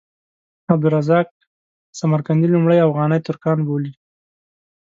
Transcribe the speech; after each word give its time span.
عبدالرزاق 0.73 1.29
سمرقندي 1.99 2.47
لومړی 2.53 2.77
اوغاني 2.85 3.19
ترکان 3.27 3.57
بولي. 3.67 3.91